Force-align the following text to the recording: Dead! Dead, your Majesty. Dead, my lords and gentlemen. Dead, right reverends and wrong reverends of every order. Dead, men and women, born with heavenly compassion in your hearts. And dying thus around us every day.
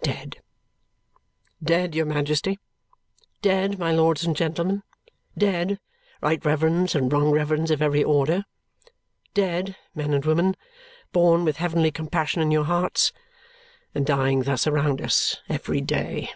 Dead! 0.00 0.38
Dead, 1.62 1.94
your 1.94 2.06
Majesty. 2.06 2.58
Dead, 3.42 3.78
my 3.78 3.92
lords 3.92 4.24
and 4.24 4.34
gentlemen. 4.34 4.82
Dead, 5.36 5.78
right 6.22 6.42
reverends 6.42 6.94
and 6.94 7.12
wrong 7.12 7.30
reverends 7.30 7.70
of 7.70 7.82
every 7.82 8.02
order. 8.02 8.46
Dead, 9.34 9.76
men 9.94 10.14
and 10.14 10.24
women, 10.24 10.56
born 11.12 11.44
with 11.44 11.58
heavenly 11.58 11.90
compassion 11.90 12.40
in 12.40 12.50
your 12.50 12.64
hearts. 12.64 13.12
And 13.94 14.06
dying 14.06 14.44
thus 14.44 14.66
around 14.66 15.02
us 15.02 15.42
every 15.50 15.82
day. 15.82 16.30